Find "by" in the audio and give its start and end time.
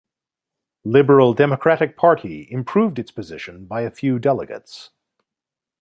3.67-3.81